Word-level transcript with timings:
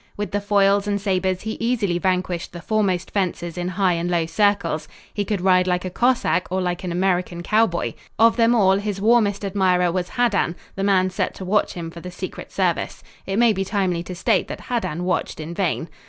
With 0.17 0.31
the 0.31 0.41
foils 0.41 0.87
and 0.87 0.99
sabers 0.99 1.41
he 1.43 1.57
easily 1.59 1.99
vanquished 1.99 2.53
the 2.53 2.61
foremost 2.63 3.11
fencers 3.11 3.55
in 3.55 3.67
high 3.67 3.93
and 3.93 4.09
low 4.09 4.25
circles. 4.25 4.87
He 5.13 5.23
could 5.23 5.41
ride 5.41 5.67
like 5.67 5.85
a 5.85 5.91
Cossack 5.91 6.47
or 6.49 6.59
like 6.59 6.83
an 6.83 6.91
American 6.91 7.43
cowboy. 7.43 7.93
Of 8.17 8.35
them 8.35 8.55
all, 8.55 8.77
his 8.77 8.99
warmest 8.99 9.45
admirer 9.45 9.91
was 9.91 10.09
Haddan, 10.09 10.55
the 10.73 10.83
man 10.83 11.11
set 11.11 11.35
to 11.35 11.45
watch 11.45 11.73
him 11.73 11.91
for 11.91 11.99
the 12.01 12.09
secret 12.09 12.51
service. 12.51 13.03
It 13.27 13.37
may 13.37 13.53
be 13.53 13.63
timely 13.63 14.01
to 14.01 14.15
state 14.15 14.47
that 14.47 14.61
Haddan 14.71 15.03
watched 15.03 15.39
in 15.39 15.53
vain. 15.53 15.87